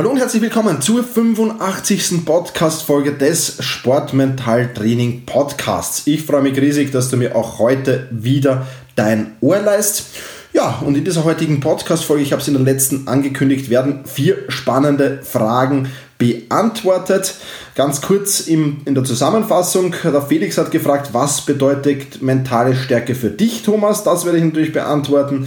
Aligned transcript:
Hallo 0.00 0.12
und 0.12 0.16
herzlich 0.16 0.40
willkommen 0.40 0.80
zur 0.80 1.04
85. 1.04 2.24
Podcast-Folge 2.24 3.12
des 3.12 3.58
Sportmentaltraining 3.60 5.26
Podcasts. 5.26 6.06
Ich 6.06 6.22
freue 6.22 6.40
mich 6.40 6.58
riesig, 6.58 6.90
dass 6.90 7.10
du 7.10 7.18
mir 7.18 7.36
auch 7.36 7.58
heute 7.58 8.08
wieder 8.10 8.66
dein 8.96 9.36
Ohr 9.42 9.58
leist. 9.58 10.06
Ja, 10.54 10.80
und 10.86 10.96
in 10.96 11.04
dieser 11.04 11.24
heutigen 11.24 11.60
Podcast-Folge, 11.60 12.22
ich 12.22 12.32
habe 12.32 12.40
es 12.40 12.48
in 12.48 12.54
der 12.54 12.62
letzten 12.62 13.08
angekündigt, 13.08 13.68
werden 13.68 14.06
vier 14.06 14.38
spannende 14.48 15.20
Fragen 15.22 15.90
beantwortet. 16.16 17.34
Ganz 17.74 18.00
kurz 18.00 18.40
im, 18.40 18.78
in 18.86 18.94
der 18.94 19.04
Zusammenfassung, 19.04 19.94
der 20.02 20.22
Felix 20.22 20.56
hat 20.56 20.70
gefragt, 20.70 21.10
was 21.12 21.42
bedeutet 21.42 22.22
mentale 22.22 22.74
Stärke 22.74 23.14
für 23.14 23.28
dich, 23.28 23.64
Thomas? 23.64 24.02
Das 24.02 24.24
werde 24.24 24.38
ich 24.38 24.44
natürlich 24.44 24.72
beantworten. 24.72 25.46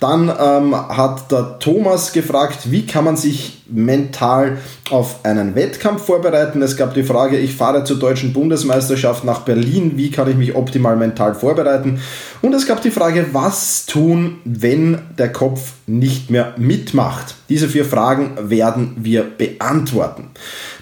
Dann 0.00 0.28
ähm, 0.28 0.74
hat 0.74 1.30
der 1.30 1.60
Thomas 1.60 2.12
gefragt, 2.12 2.72
wie 2.72 2.84
kann 2.84 3.04
man 3.04 3.16
sich 3.16 3.61
mental 3.72 4.58
auf 4.90 5.24
einen 5.24 5.54
Wettkampf 5.54 6.04
vorbereiten. 6.04 6.62
Es 6.62 6.76
gab 6.76 6.94
die 6.94 7.02
Frage, 7.02 7.38
ich 7.38 7.54
fahre 7.54 7.84
zur 7.84 7.98
deutschen 7.98 8.32
Bundesmeisterschaft 8.32 9.24
nach 9.24 9.40
Berlin, 9.40 9.92
wie 9.96 10.10
kann 10.10 10.30
ich 10.30 10.36
mich 10.36 10.54
optimal 10.54 10.96
mental 10.96 11.34
vorbereiten? 11.34 12.00
Und 12.42 12.54
es 12.54 12.66
gab 12.66 12.82
die 12.82 12.90
Frage, 12.90 13.26
was 13.32 13.86
tun, 13.86 14.38
wenn 14.44 14.98
der 15.16 15.32
Kopf 15.32 15.72
nicht 15.86 16.30
mehr 16.30 16.54
mitmacht? 16.56 17.36
Diese 17.48 17.68
vier 17.68 17.84
Fragen 17.84 18.36
werden 18.40 18.96
wir 18.96 19.22
beantworten. 19.22 20.30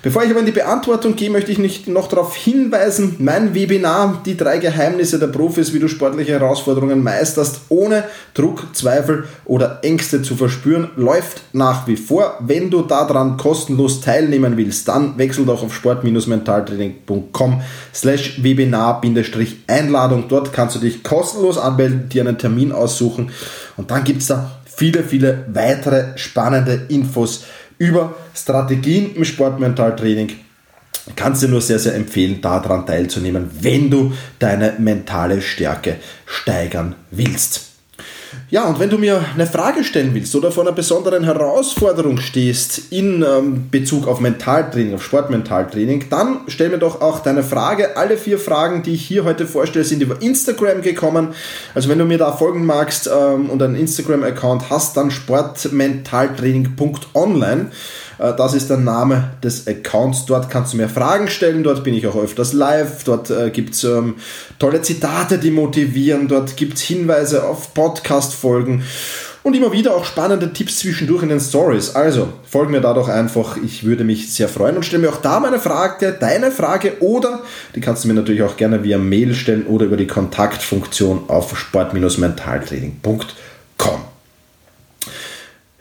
Bevor 0.02 0.24
ich 0.24 0.30
aber 0.30 0.40
in 0.40 0.46
die 0.46 0.52
Beantwortung 0.52 1.16
gehe, 1.16 1.28
möchte 1.28 1.52
ich 1.52 1.58
nicht 1.58 1.88
noch 1.88 2.08
darauf 2.08 2.34
hinweisen, 2.34 3.16
mein 3.18 3.54
Webinar, 3.54 4.22
die 4.24 4.36
drei 4.36 4.58
Geheimnisse 4.58 5.18
der 5.18 5.26
Profis, 5.26 5.74
wie 5.74 5.78
du 5.78 5.88
sportliche 5.88 6.32
Herausforderungen 6.32 7.02
meisterst, 7.02 7.62
ohne 7.68 8.04
Druck, 8.32 8.68
Zweifel 8.72 9.24
oder 9.44 9.80
Ängste 9.82 10.22
zu 10.22 10.36
verspüren, 10.36 10.90
läuft 10.96 11.42
nach 11.52 11.86
wie 11.86 11.96
vor. 11.96 12.38
Wenn 12.40 12.70
du 12.70 12.79
daran 12.82 13.36
kostenlos 13.36 14.00
teilnehmen 14.00 14.56
willst, 14.56 14.88
dann 14.88 15.18
wechsel 15.18 15.46
doch 15.46 15.62
auf 15.62 15.74
sport-mentaltraining.com 15.74 17.60
slash 17.94 18.42
Webinar-Einladung. 18.42 20.24
Dort 20.28 20.52
kannst 20.52 20.76
du 20.76 20.80
dich 20.80 21.02
kostenlos 21.02 21.58
anmelden, 21.58 22.08
dir 22.08 22.22
einen 22.22 22.38
Termin 22.38 22.72
aussuchen 22.72 23.30
und 23.76 23.90
dann 23.90 24.04
gibt 24.04 24.22
es 24.22 24.28
da 24.28 24.60
viele, 24.64 25.02
viele 25.02 25.46
weitere 25.52 26.16
spannende 26.16 26.86
Infos 26.88 27.44
über 27.78 28.14
Strategien 28.34 29.14
im 29.14 29.24
Sportmentaltraining. 29.24 30.32
Kannst 31.16 31.42
du 31.42 31.48
nur 31.48 31.60
sehr, 31.60 31.78
sehr 31.78 31.94
empfehlen, 31.94 32.40
daran 32.40 32.86
teilzunehmen, 32.86 33.50
wenn 33.60 33.90
du 33.90 34.12
deine 34.38 34.74
mentale 34.78 35.40
Stärke 35.40 35.96
steigern 36.26 36.94
willst. 37.10 37.69
Ja, 38.50 38.68
und 38.68 38.78
wenn 38.78 38.90
du 38.90 38.98
mir 38.98 39.24
eine 39.34 39.46
Frage 39.46 39.82
stellen 39.84 40.12
willst 40.14 40.34
oder 40.34 40.52
vor 40.52 40.64
einer 40.64 40.72
besonderen 40.72 41.24
Herausforderung 41.24 42.18
stehst 42.18 42.90
in 42.90 43.22
ähm, 43.22 43.68
Bezug 43.70 44.06
auf 44.08 44.20
Mentaltraining, 44.20 44.94
auf 44.94 45.02
Sportmentaltraining, 45.02 46.08
dann 46.10 46.40
stell 46.48 46.68
mir 46.68 46.78
doch 46.78 47.00
auch 47.00 47.20
deine 47.20 47.42
Frage. 47.42 47.96
Alle 47.96 48.16
vier 48.16 48.38
Fragen, 48.38 48.82
die 48.82 48.94
ich 48.94 49.04
hier 49.04 49.24
heute 49.24 49.46
vorstelle, 49.46 49.84
sind 49.84 50.02
über 50.02 50.22
Instagram 50.22 50.82
gekommen. 50.82 51.28
Also 51.74 51.88
wenn 51.88 51.98
du 51.98 52.04
mir 52.04 52.18
da 52.18 52.32
folgen 52.32 52.66
magst 52.66 53.08
ähm, 53.12 53.50
und 53.50 53.60
einen 53.62 53.76
Instagram-Account 53.76 54.70
hast, 54.70 54.96
dann 54.96 55.10
sportmentaltraining.online. 55.10 57.70
Äh, 58.20 58.34
das 58.36 58.54
ist 58.54 58.70
der 58.70 58.76
Name 58.76 59.30
des 59.42 59.66
Accounts. 59.66 60.26
Dort 60.26 60.50
kannst 60.50 60.72
du 60.72 60.76
mir 60.76 60.88
Fragen 60.88 61.28
stellen. 61.28 61.64
Dort 61.64 61.82
bin 61.82 61.94
ich 61.94 62.06
auch 62.06 62.16
öfters 62.16 62.52
live. 62.52 63.04
Dort 63.04 63.30
äh, 63.30 63.50
gibt 63.50 63.74
es 63.74 63.84
ähm, 63.84 64.16
tolle 64.58 64.82
Zitate, 64.82 65.38
die 65.38 65.50
motivieren. 65.50 66.28
Dort 66.28 66.56
gibt 66.56 66.74
es 66.74 66.82
Hinweise 66.82 67.44
auf 67.44 67.74
Podcast-Folgen 67.74 68.82
und 69.42 69.56
immer 69.56 69.72
wieder 69.72 69.94
auch 69.94 70.04
spannende 70.04 70.52
Tipps 70.52 70.80
zwischendurch 70.80 71.22
in 71.22 71.30
den 71.30 71.40
Stories. 71.40 71.94
Also 71.94 72.28
folg 72.46 72.68
mir 72.68 72.82
da 72.82 72.92
doch 72.92 73.08
einfach, 73.08 73.56
ich 73.56 73.84
würde 73.84 74.04
mich 74.04 74.32
sehr 74.34 74.48
freuen 74.48 74.76
und 74.76 74.84
stell 74.84 74.98
mir 74.98 75.08
auch 75.08 75.22
da 75.22 75.40
meine 75.40 75.58
Frage, 75.58 76.14
deine 76.18 76.50
Frage 76.50 77.00
oder 77.00 77.40
die 77.74 77.80
kannst 77.80 78.04
du 78.04 78.08
mir 78.08 78.14
natürlich 78.14 78.42
auch 78.42 78.58
gerne 78.58 78.84
via 78.84 78.98
Mail 78.98 79.34
stellen 79.34 79.66
oder 79.66 79.86
über 79.86 79.96
die 79.96 80.06
Kontaktfunktion 80.06 81.22
auf 81.28 81.56
sport-mentaltraining.com. 81.56 83.20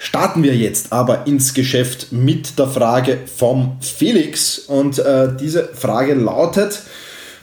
Starten 0.09 0.41
wir 0.41 0.55
jetzt 0.55 0.91
aber 0.91 1.27
ins 1.27 1.53
Geschäft 1.53 2.11
mit 2.11 2.57
der 2.57 2.65
Frage 2.65 3.19
vom 3.37 3.77
Felix. 3.79 4.57
Und 4.57 4.97
äh, 4.97 5.27
diese 5.39 5.69
Frage 5.75 6.15
lautet, 6.15 6.81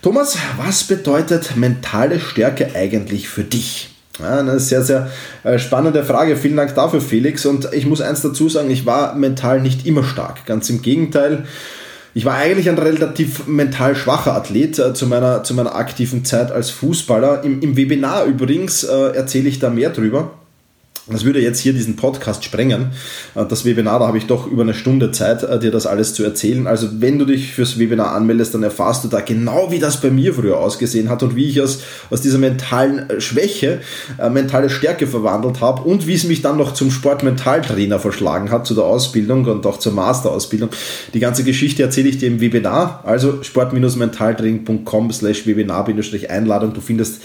Thomas, 0.03 0.37
was 0.57 0.83
bedeutet 0.83 1.55
mentale 1.55 2.19
Stärke 2.19 2.71
eigentlich 2.75 3.29
für 3.29 3.45
dich? 3.45 3.91
Ja, 4.19 4.41
eine 4.41 4.59
sehr, 4.59 4.83
sehr 4.83 5.13
äh, 5.45 5.61
spannende 5.61 6.03
Frage. 6.03 6.37
Vielen 6.37 6.57
Dank 6.57 6.75
dafür, 6.75 7.01
Felix. 7.01 7.47
Und 7.47 7.73
ich 7.73 7.87
muss 7.87 8.01
eins 8.01 8.23
dazu 8.23 8.49
sagen, 8.49 8.69
ich 8.69 8.85
war 8.85 9.15
mental 9.15 9.61
nicht 9.61 9.87
immer 9.87 10.03
stark. 10.03 10.45
Ganz 10.45 10.69
im 10.69 10.83
Gegenteil. 10.83 11.45
Ich 12.15 12.25
war 12.25 12.35
eigentlich 12.35 12.69
ein 12.69 12.79
relativ 12.79 13.47
mental 13.47 13.95
schwacher 13.95 14.35
Athlet 14.35 14.81
äh, 14.81 14.93
zu, 14.93 15.07
meiner, 15.07 15.45
zu 15.45 15.55
meiner 15.55 15.77
aktiven 15.77 16.25
Zeit 16.25 16.51
als 16.51 16.71
Fußballer. 16.71 17.45
Im, 17.45 17.61
im 17.61 17.77
Webinar 17.77 18.25
übrigens 18.25 18.83
äh, 18.83 19.13
erzähle 19.15 19.49
ich 19.49 19.61
da 19.61 19.71
mehr 19.71 19.91
drüber. 19.91 20.33
Das 21.09 21.25
würde 21.25 21.41
jetzt 21.41 21.61
hier 21.61 21.73
diesen 21.73 21.95
Podcast 21.95 22.43
sprengen. 22.45 22.91
Äh, 23.37 23.47
das 23.47 23.65
Webinar, 23.65 24.01
da 24.01 24.09
habe 24.09 24.19
ich 24.19 24.27
doch 24.27 24.49
über 24.49 24.63
eine 24.63 24.75
Stunde 24.75 25.13
Zeit, 25.13 25.45
äh, 25.45 25.61
dir 25.61 25.71
das 25.71 25.87
alles 25.87 26.15
zu 26.15 26.25
erzählen. 26.25 26.67
Also 26.67 26.89
wenn 27.01 27.19
du 27.19 27.25
dich 27.25 27.53
fürs 27.53 27.79
Webinar 27.79 28.13
anmeldest, 28.13 28.55
dann 28.55 28.65
erfahrst 28.65 29.05
du 29.05 29.09
da 29.09 29.21
genau, 29.21 29.71
wie 29.71 29.79
das 29.79 30.01
bei 30.01 30.11
mir 30.11 30.35
früher 30.35 30.59
ausgesehen 30.59 31.09
hat 31.09 31.23
und 31.23 31.37
wie 31.37 31.49
ich 31.49 31.61
aus, 31.61 31.81
aus 32.11 32.23
dieser 32.23 32.39
mentalen 32.39 33.09
äh, 33.09 33.21
Schwäche 33.21 33.81
äh, 34.19 34.31
mentale 34.31 34.69
Stärke 34.69 35.07
verwandelt 35.07 35.61
habe 35.61 35.83
und 35.83 36.09
wie 36.09 36.15
es 36.15 36.25
mich 36.25 36.43
dann 36.43 36.57
noch 36.57 36.75
zum 36.75 36.91
Sportmentaltrainer 36.91 38.01
verschlagen 38.01 38.51
hat, 38.51 38.67
zu 38.67 38.75
der 38.75 38.85
Ausbildung 38.85 39.45
und 39.45 39.65
auch 39.65 39.79
zur 39.79 39.93
Masterausbildung. 39.93 40.71
Die 41.15 41.21
ganze 41.21 41.45
Geschichte 41.45 41.85
erzähle 41.85 42.09
ich 42.09 42.19
dir 42.19 42.27
im 42.27 42.41
Webinar, 42.41 43.05
also 43.05 43.45
sport-mentaltraining.com 43.45 45.13
slash 45.13 45.47
Webinar-Einladung. 45.47 46.75
Du 46.75 46.81
findest 46.81 47.21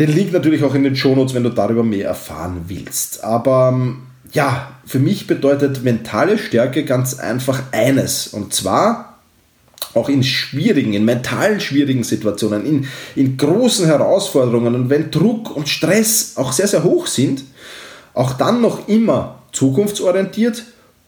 den 0.00 0.12
Link 0.12 0.32
natürlich 0.32 0.64
auch 0.64 0.74
in 0.74 0.82
den 0.82 0.96
Shownotes, 0.96 1.34
wenn 1.34 1.44
du 1.44 1.50
darüber 1.50 1.84
mehr 1.84 2.08
erfahren 2.08 2.62
willst. 2.68 3.22
Aber 3.22 3.70
ähm, 3.72 3.98
ja, 4.32 4.72
für 4.86 4.98
mich 4.98 5.26
bedeutet 5.26 5.84
mentale 5.84 6.38
Stärke 6.38 6.84
ganz 6.84 7.18
einfach 7.18 7.62
eines. 7.70 8.28
Und 8.28 8.54
zwar 8.54 9.18
auch 9.92 10.08
in 10.08 10.22
schwierigen, 10.22 10.94
in 10.94 11.04
mentalen 11.04 11.60
schwierigen 11.60 12.02
Situationen, 12.02 12.64
in, 12.64 12.88
in 13.14 13.36
großen 13.36 13.86
Herausforderungen 13.86 14.74
und 14.74 14.90
wenn 14.90 15.10
Druck 15.10 15.54
und 15.54 15.68
Stress 15.68 16.34
auch 16.36 16.52
sehr, 16.52 16.68
sehr 16.68 16.82
hoch 16.82 17.06
sind, 17.06 17.44
auch 18.14 18.32
dann 18.34 18.62
noch 18.62 18.88
immer 18.88 19.42
zukunftsorientiert 19.52 20.64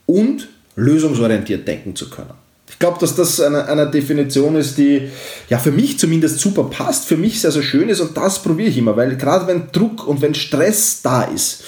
und 0.07 0.49
lösungsorientiert 0.75 1.67
denken 1.67 1.97
zu 1.97 2.11
können 2.11 2.42
glaube, 2.83 2.99
dass 2.99 3.15
das 3.15 3.41
eine, 3.41 3.67
eine 3.67 3.89
Definition 3.89 4.57
ist, 4.57 4.77
die 4.77 5.09
ja 5.49 5.59
für 5.59 5.71
mich 5.71 6.01
zumindest 6.01 6.41
super 6.41 6.65
passt, 6.65 7.05
für 7.05 7.17
mich 7.17 7.41
sehr, 7.41 7.53
sehr 7.53 7.63
schön 7.63 7.89
ist 7.89 8.01
und 8.01 8.17
das 8.17 8.43
probiere 8.43 8.71
ich 8.71 8.77
immer, 8.77 8.97
weil 8.97 9.17
gerade 9.17 9.47
wenn 9.47 9.71
Druck 9.71 10.09
und 10.09 10.21
wenn 10.21 10.35
Stress 10.35 11.01
da 11.01 11.23
ist, 11.23 11.63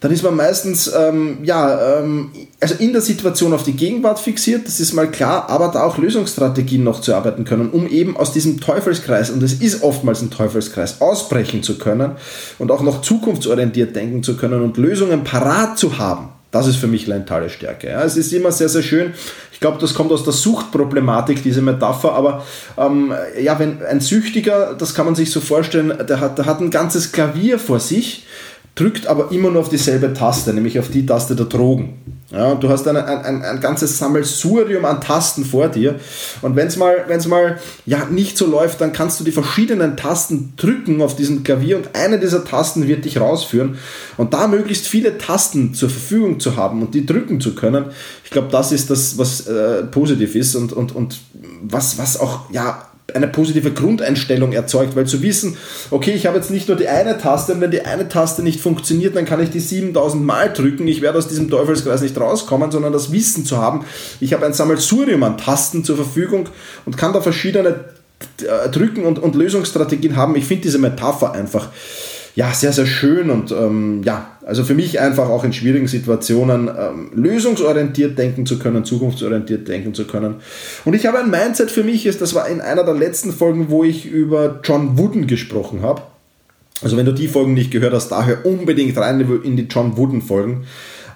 dann 0.00 0.10
ist 0.10 0.24
man 0.24 0.34
meistens 0.34 0.92
ähm, 0.92 1.38
ja, 1.44 2.00
ähm, 2.00 2.32
also 2.60 2.74
in 2.80 2.92
der 2.92 3.00
Situation 3.00 3.52
auf 3.52 3.62
die 3.62 3.74
Gegenwart 3.74 4.18
fixiert, 4.18 4.66
das 4.66 4.80
ist 4.80 4.92
mal 4.92 5.08
klar, 5.08 5.48
aber 5.48 5.68
da 5.68 5.84
auch 5.84 5.98
Lösungsstrategien 5.98 6.82
noch 6.82 7.00
zu 7.00 7.14
arbeiten 7.14 7.44
können, 7.44 7.70
um 7.70 7.86
eben 7.86 8.16
aus 8.16 8.32
diesem 8.32 8.60
Teufelskreis, 8.60 9.30
und 9.30 9.40
es 9.40 9.52
ist 9.54 9.84
oftmals 9.84 10.20
ein 10.20 10.30
Teufelskreis, 10.30 11.00
ausbrechen 11.00 11.62
zu 11.62 11.78
können 11.78 12.16
und 12.58 12.72
auch 12.72 12.82
noch 12.82 13.02
zukunftsorientiert 13.02 13.94
denken 13.94 14.24
zu 14.24 14.36
können 14.36 14.62
und 14.62 14.78
Lösungen 14.78 15.22
parat 15.22 15.78
zu 15.78 15.96
haben. 15.96 16.30
Das 16.54 16.68
ist 16.68 16.76
für 16.76 16.86
mich 16.86 17.08
mentale 17.08 17.50
Stärke. 17.50 17.88
Ja. 17.88 18.04
Es 18.04 18.16
ist 18.16 18.32
immer 18.32 18.52
sehr, 18.52 18.68
sehr 18.68 18.84
schön. 18.84 19.12
Ich 19.54 19.60
glaube, 19.60 19.78
das 19.80 19.94
kommt 19.94 20.10
aus 20.10 20.24
der 20.24 20.32
Suchtproblematik, 20.32 21.42
diese 21.44 21.62
Metapher. 21.62 22.12
Aber 22.12 22.44
ähm, 22.76 23.14
ja, 23.40 23.56
wenn 23.60 23.82
ein 23.82 24.00
Süchtiger, 24.00 24.74
das 24.74 24.94
kann 24.94 25.06
man 25.06 25.14
sich 25.14 25.30
so 25.30 25.40
vorstellen, 25.40 25.94
der 26.08 26.18
hat, 26.18 26.38
der 26.38 26.46
hat 26.46 26.60
ein 26.60 26.70
ganzes 26.70 27.12
Klavier 27.12 27.60
vor 27.60 27.78
sich, 27.78 28.26
drückt 28.74 29.06
aber 29.06 29.30
immer 29.30 29.50
nur 29.50 29.60
auf 29.60 29.68
dieselbe 29.68 30.12
Taste, 30.12 30.52
nämlich 30.52 30.78
auf 30.78 30.88
die 30.88 31.06
Taste 31.06 31.36
der 31.36 31.46
Drogen. 31.46 31.94
Ja, 32.30 32.56
du 32.56 32.68
hast 32.68 32.88
ein, 32.88 32.96
ein, 32.96 33.42
ein 33.44 33.60
ganzes 33.60 33.96
Sammelsurium 33.98 34.84
an 34.84 35.00
Tasten 35.00 35.44
vor 35.44 35.68
dir. 35.68 36.00
Und 36.42 36.56
wenn 36.56 36.66
es 36.66 36.76
mal, 36.76 37.04
wenn's 37.06 37.28
mal 37.28 37.60
ja, 37.86 38.06
nicht 38.06 38.36
so 38.36 38.46
läuft, 38.46 38.80
dann 38.80 38.92
kannst 38.92 39.20
du 39.20 39.24
die 39.24 39.30
verschiedenen 39.30 39.96
Tasten 39.96 40.54
drücken 40.56 41.00
auf 41.02 41.14
diesem 41.14 41.44
Klavier 41.44 41.76
und 41.76 41.90
eine 41.94 42.18
dieser 42.18 42.44
Tasten 42.44 42.88
wird 42.88 43.04
dich 43.04 43.20
rausführen. 43.20 43.78
Und 44.16 44.34
da 44.34 44.48
möglichst 44.48 44.88
viele 44.88 45.18
Tasten 45.18 45.74
zur 45.74 45.90
Verfügung 45.90 46.40
zu 46.40 46.56
haben 46.56 46.82
und 46.82 46.94
die 46.94 47.06
drücken 47.06 47.40
zu 47.40 47.54
können, 47.54 47.86
ich 48.24 48.30
glaube, 48.30 48.48
das 48.50 48.72
ist 48.72 48.90
das, 48.90 49.16
was 49.16 49.46
äh, 49.46 49.84
positiv 49.84 50.34
ist 50.34 50.56
und, 50.56 50.72
und, 50.72 50.96
und 50.96 51.20
was, 51.62 51.98
was 51.98 52.18
auch 52.18 52.50
ja, 52.50 52.88
eine 53.12 53.28
positive 53.28 53.72
Grundeinstellung 53.72 54.52
erzeugt, 54.52 54.96
weil 54.96 55.06
zu 55.06 55.20
wissen, 55.20 55.58
okay, 55.90 56.12
ich 56.12 56.26
habe 56.26 56.36
jetzt 56.36 56.50
nicht 56.50 56.68
nur 56.68 56.76
die 56.76 56.88
eine 56.88 57.18
Taste 57.18 57.52
und 57.52 57.60
wenn 57.60 57.70
die 57.70 57.82
eine 57.82 58.08
Taste 58.08 58.42
nicht 58.42 58.60
funktioniert, 58.60 59.14
dann 59.14 59.26
kann 59.26 59.42
ich 59.42 59.50
die 59.50 59.60
7000 59.60 60.24
Mal 60.24 60.52
drücken, 60.52 60.88
ich 60.88 61.02
werde 61.02 61.18
aus 61.18 61.28
diesem 61.28 61.50
Teufelskreis 61.50 62.00
nicht 62.00 62.18
rauskommen, 62.18 62.70
sondern 62.70 62.94
das 62.94 63.12
Wissen 63.12 63.44
zu 63.44 63.58
haben, 63.58 63.84
ich 64.20 64.32
habe 64.32 64.46
ein 64.46 64.54
Sammelsurium 64.54 65.22
an 65.22 65.36
Tasten 65.36 65.84
zur 65.84 65.96
Verfügung 65.96 66.48
und 66.86 66.96
kann 66.96 67.12
da 67.12 67.20
verschiedene 67.20 67.84
äh, 68.42 68.70
drücken 68.70 69.04
und, 69.04 69.18
und 69.18 69.34
Lösungsstrategien 69.34 70.16
haben. 70.16 70.34
Ich 70.36 70.46
finde 70.46 70.62
diese 70.62 70.78
Metapher 70.78 71.32
einfach 71.32 71.68
ja, 72.34 72.52
sehr, 72.52 72.72
sehr 72.72 72.86
schön 72.86 73.30
und 73.30 73.52
ähm, 73.52 74.02
ja, 74.04 74.32
also 74.44 74.64
für 74.64 74.74
mich 74.74 75.00
einfach 75.00 75.28
auch 75.28 75.44
in 75.44 75.52
schwierigen 75.52 75.86
Situationen 75.86 76.68
ähm, 76.68 77.10
lösungsorientiert 77.14 78.18
denken 78.18 78.44
zu 78.44 78.58
können, 78.58 78.84
zukunftsorientiert 78.84 79.68
denken 79.68 79.94
zu 79.94 80.04
können. 80.04 80.36
Und 80.84 80.94
ich 80.94 81.06
habe 81.06 81.20
ein 81.20 81.30
Mindset 81.30 81.70
für 81.70 81.84
mich, 81.84 82.06
ist, 82.06 82.20
das 82.20 82.34
war 82.34 82.48
in 82.48 82.60
einer 82.60 82.84
der 82.84 82.94
letzten 82.94 83.32
Folgen, 83.32 83.70
wo 83.70 83.84
ich 83.84 84.06
über 84.06 84.60
John 84.64 84.98
Wooden 84.98 85.28
gesprochen 85.28 85.82
habe. 85.82 86.02
Also 86.82 86.96
wenn 86.96 87.06
du 87.06 87.12
die 87.12 87.28
Folgen 87.28 87.54
nicht 87.54 87.70
gehört 87.70 87.94
hast, 87.94 88.08
daher 88.08 88.44
unbedingt 88.44 88.98
rein 88.98 89.20
in 89.44 89.56
die 89.56 89.68
John 89.70 89.96
Wooden 89.96 90.20
Folgen. 90.20 90.64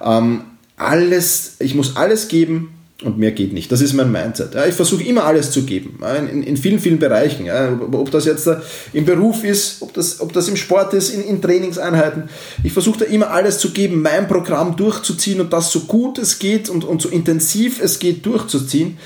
Ähm, 0.03 0.43
alles, 0.77 1.57
ich 1.59 1.75
muss 1.75 1.97
alles 1.97 2.29
geben, 2.29 2.78
und 3.05 3.17
mehr 3.17 3.31
geht 3.31 3.53
nicht. 3.53 3.71
Das 3.71 3.81
ist 3.81 3.93
mein 3.93 4.11
Mindset. 4.11 4.55
Ja, 4.55 4.67
ich 4.67 4.75
versuche 4.75 5.05
immer 5.05 5.25
alles 5.25 5.53
zu 5.53 5.63
geben, 5.63 6.01
in, 6.31 6.43
in, 6.43 6.57
vielen, 6.57 6.81
vielen 6.81 6.99
Bereichen. 6.99 7.47
Ja, 7.47 7.79
ob 7.93 8.11
das 8.11 8.25
jetzt 8.25 8.49
im 8.93 9.05
Beruf 9.05 9.45
ist, 9.45 9.83
ob 9.83 9.95
das, 9.95 10.21
ob 10.21 10.33
das 10.33 10.49
im 10.49 10.57
Sport 10.57 10.95
ist, 10.95 11.11
in, 11.11 11.23
in 11.23 11.41
Trainingseinheiten. 11.41 12.25
Ich 12.65 12.73
versuche 12.73 13.01
da 13.01 13.05
immer 13.05 13.31
alles 13.31 13.59
zu 13.59 13.71
geben, 13.71 14.03
mein 14.03 14.27
Programm 14.27 14.75
durchzuziehen 14.77 15.41
und 15.41 15.53
das 15.53 15.71
so 15.71 15.81
gut 15.81 16.19
es 16.19 16.41
geht 16.41 16.69
und, 16.69 16.85
und 16.85 17.01
so 17.01 17.09
intensiv 17.09 17.81
es 17.81 18.01
geht 18.01 18.27
durchzuziehen 18.27 18.99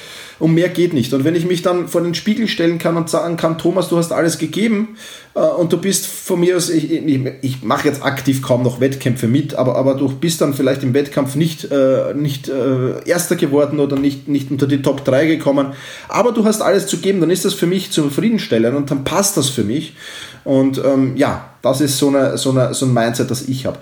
und 0.43 0.55
mehr 0.55 0.71
geht 0.71 0.93
nicht. 0.93 1.15
Und 1.15 1.23
wenn 1.23 1.37
ich 1.37 1.47
mich 1.47 1.63
dann 1.63 1.87
vor 1.87 2.01
den 2.01 2.17
Spiegel 2.17 2.49
stellen 2.49 2.79
kann 2.79 2.97
und 2.97 3.09
sagen 3.09 3.37
kann, 3.37 3.59
Thomas, 3.59 3.89
du 3.89 3.97
hast 3.97 4.11
alles 4.11 4.39
gegeben 4.39 4.97
äh, 5.37 5.39
und 5.39 5.73
du 5.73 5.77
bist 5.77 6.05
von 6.05 6.41
mir 6.41 6.57
aus, 6.57 6.69
ich, 6.69 6.91
ich, 6.91 7.21
ich 7.43 7.63
mache 7.63 7.87
jetzt 7.87 8.03
aktiv 8.03 8.43
kaum 8.43 8.65
noch 8.65 8.81
Wettkämpfe 8.81 9.29
mit, 9.29 9.55
aber, 9.55 9.77
aber 9.77 9.95
du 9.95 10.09
bist 10.09 10.41
dann 10.41 10.53
vielleicht 10.53 10.83
im 10.83 10.95
Wettkampf 10.95 11.37
nicht, 11.37 11.71
äh, 11.71 12.13
nicht 12.15 12.49
äh, 12.49 13.09
Erster 13.09 13.37
geworden 13.37 13.79
oder 13.79 13.97
nicht, 13.97 14.27
nicht 14.27 14.51
unter 14.51 14.67
die 14.67 14.83
Top 14.83 15.05
3 15.05 15.27
gekommen, 15.27 15.75
aber 16.09 16.33
du 16.33 16.45
hast 16.45 16.61
alles 16.61 16.89
zu 16.89 16.97
geben, 16.97 17.21
dann 17.21 17.31
ist 17.31 17.45
das 17.45 17.55
für 17.55 17.69
mich 17.69 17.93
zufriedenstellend 17.93 18.77
und 18.77 18.91
dann 18.91 19.05
passt 19.05 19.37
das 19.37 19.49
für 19.49 19.63
mich. 19.63 19.95
Und 20.43 20.83
ähm, 20.85 21.17
ja, 21.17 21.52
das 21.63 21.81
ist 21.81 21.97
so, 21.97 22.09
eine, 22.09 22.37
so, 22.37 22.51
eine, 22.51 22.75
so 22.75 22.87
ein 22.87 22.93
Mindset, 22.93 23.31
das 23.31 23.43
ich 23.43 23.67
habe. 23.67 23.79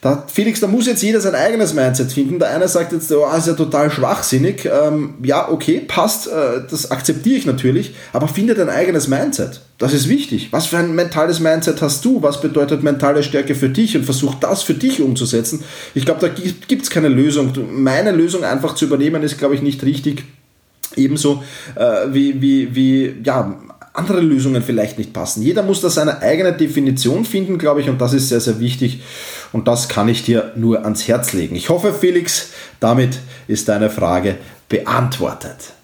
Da, 0.00 0.24
Felix, 0.26 0.60
da 0.60 0.66
muss 0.66 0.86
jetzt 0.86 1.02
jeder 1.02 1.20
sein 1.20 1.34
eigenes 1.34 1.74
Mindset 1.74 2.10
finden. 2.10 2.38
Der 2.38 2.50
eine 2.50 2.66
sagt 2.68 2.92
jetzt, 2.92 3.12
oh, 3.12 3.26
ist 3.36 3.46
ja 3.46 3.52
total 3.52 3.90
schwachsinnig. 3.90 4.64
Ähm, 4.64 5.14
ja, 5.22 5.48
okay, 5.48 5.80
passt, 5.86 6.26
äh, 6.26 6.62
das 6.68 6.90
akzeptiere 6.90 7.36
ich 7.36 7.46
natürlich, 7.46 7.94
aber 8.12 8.26
finde 8.26 8.54
dein 8.54 8.70
eigenes 8.70 9.08
Mindset. 9.08 9.60
Das 9.78 9.92
ist 9.92 10.08
wichtig. 10.08 10.48
Was 10.52 10.66
für 10.66 10.78
ein 10.78 10.94
mentales 10.94 11.38
Mindset 11.38 11.80
hast 11.82 12.04
du? 12.04 12.22
Was 12.22 12.40
bedeutet 12.40 12.82
mentale 12.82 13.22
Stärke 13.22 13.54
für 13.54 13.68
dich? 13.68 13.96
Und 13.96 14.04
versuch 14.04 14.34
das 14.36 14.62
für 14.62 14.74
dich 14.74 15.00
umzusetzen. 15.00 15.62
Ich 15.94 16.04
glaube, 16.04 16.20
da 16.20 16.28
gibt 16.28 16.82
es 16.82 16.90
keine 16.90 17.08
Lösung. 17.08 17.52
Meine 17.70 18.12
Lösung 18.12 18.42
einfach 18.42 18.74
zu 18.74 18.86
übernehmen, 18.86 19.22
ist, 19.22 19.38
glaube 19.38 19.54
ich, 19.54 19.62
nicht 19.62 19.82
richtig. 19.84 20.24
Ebenso 20.96 21.44
äh, 21.76 22.06
wie, 22.12 22.40
wie, 22.42 22.74
wie, 22.74 23.14
ja, 23.22 23.56
andere 24.00 24.20
Lösungen 24.20 24.62
vielleicht 24.62 24.98
nicht 24.98 25.12
passen. 25.12 25.42
Jeder 25.42 25.62
muss 25.62 25.80
da 25.80 25.90
seine 25.90 26.22
eigene 26.22 26.52
Definition 26.52 27.24
finden, 27.24 27.58
glaube 27.58 27.80
ich, 27.80 27.88
und 27.88 28.00
das 28.00 28.14
ist 28.14 28.28
sehr, 28.28 28.40
sehr 28.40 28.58
wichtig. 28.58 29.02
Und 29.52 29.68
das 29.68 29.88
kann 29.88 30.08
ich 30.08 30.24
dir 30.24 30.52
nur 30.56 30.84
ans 30.84 31.06
Herz 31.06 31.32
legen. 31.32 31.54
Ich 31.54 31.68
hoffe, 31.68 31.92
Felix, 31.92 32.50
damit 32.80 33.18
ist 33.46 33.68
deine 33.68 33.90
Frage 33.90 34.36
beantwortet. 34.68 35.74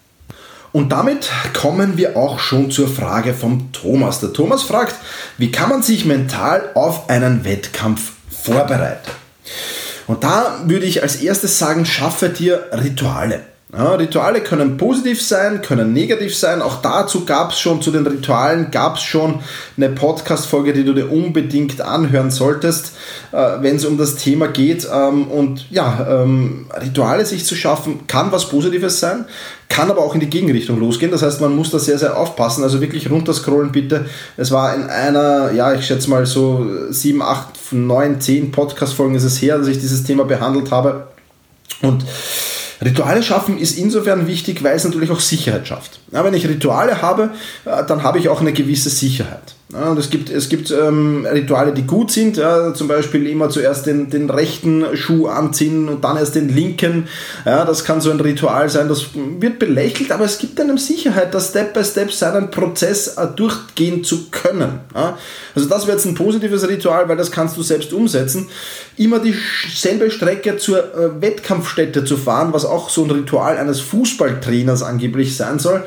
Und 0.71 0.91
damit 0.91 1.29
kommen 1.53 1.97
wir 1.97 2.17
auch 2.17 2.39
schon 2.39 2.71
zur 2.71 2.87
Frage 2.87 3.33
vom 3.33 3.71
Thomas. 3.71 4.19
Der 4.19 4.33
Thomas 4.33 4.63
fragt, 4.63 4.95
wie 5.37 5.51
kann 5.51 5.69
man 5.69 5.83
sich 5.83 6.05
mental 6.05 6.71
auf 6.73 7.09
einen 7.09 7.45
Wettkampf 7.45 8.13
vorbereiten? 8.29 9.11
Und 10.07 10.23
da 10.23 10.61
würde 10.65 10.85
ich 10.85 11.03
als 11.03 11.17
erstes 11.17 11.59
sagen, 11.59 11.85
schaffe 11.85 12.29
dir 12.29 12.65
Rituale. 12.71 13.41
Ja, 13.77 13.93
Rituale 13.93 14.41
können 14.41 14.75
positiv 14.77 15.21
sein, 15.21 15.61
können 15.61 15.93
negativ 15.93 16.35
sein. 16.35 16.63
Auch 16.63 16.81
dazu 16.81 17.25
gab 17.25 17.51
es 17.51 17.59
schon, 17.59 17.79
zu 17.79 17.91
den 17.91 18.07
Ritualen 18.07 18.71
gab 18.71 18.95
es 18.95 19.03
schon 19.03 19.41
eine 19.75 19.89
Podcast-Folge, 19.89 20.73
die 20.73 20.83
du 20.83 20.93
dir 20.93 21.11
unbedingt 21.11 21.79
anhören 21.79 22.31
solltest, 22.31 22.93
äh, 23.31 23.37
wenn 23.61 23.75
es 23.75 23.85
um 23.85 23.99
das 23.99 24.15
Thema 24.15 24.47
geht. 24.47 24.87
Ähm, 24.91 25.27
und 25.27 25.69
ja, 25.69 26.07
ähm, 26.09 26.65
Rituale 26.81 27.23
sich 27.23 27.45
zu 27.45 27.53
schaffen, 27.53 28.07
kann 28.07 28.31
was 28.31 28.49
Positives 28.49 28.99
sein, 28.99 29.25
kann 29.69 29.91
aber 29.91 30.01
auch 30.01 30.15
in 30.15 30.21
die 30.21 30.29
Gegenrichtung 30.31 30.79
losgehen. 30.79 31.11
Das 31.11 31.21
heißt, 31.21 31.39
man 31.41 31.55
muss 31.55 31.69
da 31.69 31.77
sehr, 31.77 31.99
sehr 31.99 32.17
aufpassen. 32.17 32.63
Also 32.63 32.81
wirklich 32.81 33.11
runterscrollen 33.11 33.71
bitte. 33.71 34.05
Es 34.37 34.49
war 34.49 34.73
in 34.73 34.85
einer, 34.85 35.51
ja, 35.51 35.75
ich 35.75 35.85
schätze 35.85 36.09
mal 36.09 36.25
so 36.25 36.65
sieben, 36.89 37.21
acht, 37.21 37.49
neun, 37.69 38.19
zehn 38.21 38.51
Podcast-Folgen 38.51 39.13
ist 39.13 39.23
es 39.23 39.39
her, 39.39 39.59
dass 39.59 39.67
ich 39.67 39.77
dieses 39.77 40.03
Thema 40.03 40.25
behandelt 40.25 40.71
habe. 40.71 41.09
Und 41.83 42.03
Rituale 42.83 43.23
schaffen 43.23 43.57
ist 43.57 43.77
insofern 43.77 44.27
wichtig, 44.27 44.63
weil 44.63 44.75
es 44.75 44.83
natürlich 44.83 45.11
auch 45.11 45.19
Sicherheit 45.19 45.67
schafft. 45.67 45.99
Ja, 46.11 46.23
wenn 46.23 46.33
ich 46.33 46.47
Rituale 46.47 47.01
habe, 47.01 47.31
äh, 47.65 47.83
dann 47.85 48.03
habe 48.03 48.19
ich 48.19 48.29
auch 48.29 48.41
eine 48.41 48.53
gewisse 48.53 48.89
Sicherheit. 48.89 49.56
Ja, 49.73 49.89
und 49.89 49.99
es 49.99 50.09
gibt, 50.09 50.29
es 50.29 50.47
gibt 50.47 50.71
ähm, 50.71 51.27
Rituale, 51.29 51.73
die 51.73 51.85
gut 51.85 52.09
sind, 52.09 52.37
ja, 52.37 52.73
zum 52.73 52.87
Beispiel 52.87 53.27
immer 53.27 53.49
zuerst 53.49 53.85
den, 53.85 54.09
den 54.09 54.29
rechten 54.29 54.95
Schuh 54.95 55.27
anziehen 55.27 55.89
und 55.89 56.05
dann 56.05 56.15
erst 56.15 56.35
den 56.35 56.47
linken. 56.47 57.09
Ja, 57.45 57.65
das 57.65 57.83
kann 57.83 57.99
so 57.99 58.09
ein 58.09 58.21
Ritual 58.21 58.69
sein, 58.69 58.87
das 58.87 59.07
wird 59.13 59.59
belächelt, 59.59 60.13
aber 60.13 60.23
es 60.23 60.37
gibt 60.37 60.57
einem 60.61 60.77
Sicherheit, 60.77 61.33
das 61.33 61.49
Step 61.49 61.73
by 61.73 61.83
Step 61.83 62.13
seinen 62.13 62.49
Prozess 62.49 63.17
äh, 63.17 63.27
durchgehen 63.35 64.05
zu 64.05 64.29
können. 64.31 64.79
Ja. 64.95 65.17
Also 65.53 65.67
das 65.67 65.85
wäre 65.85 65.97
jetzt 65.97 66.05
ein 66.05 66.15
positives 66.15 66.65
Ritual, 66.65 67.09
weil 67.09 67.17
das 67.17 67.29
kannst 67.29 67.57
du 67.57 67.61
selbst 67.61 67.91
umsetzen. 67.91 68.47
Immer 68.95 69.19
dieselbe 69.19 70.09
Strecke 70.11 70.55
zur 70.55 70.79
äh, 70.79 71.21
Wettkampfstätte 71.21 72.05
zu 72.05 72.15
fahren, 72.15 72.53
was 72.53 72.63
auch 72.63 72.89
so 72.89 73.03
ein 73.03 73.11
Ritual 73.11 73.57
eines 73.57 73.81
Fußballtrainers 73.81 74.81
angeblich 74.81 75.35
sein 75.35 75.59
soll 75.59 75.83